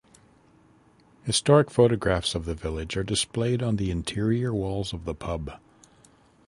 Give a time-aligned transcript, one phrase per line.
[1.25, 5.59] Historic photographs of the village are displayed on the interior walls of the pub.